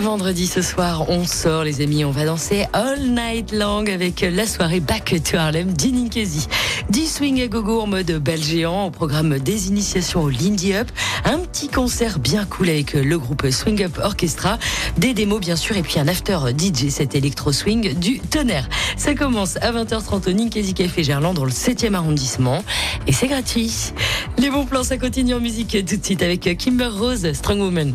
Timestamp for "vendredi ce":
0.00-0.62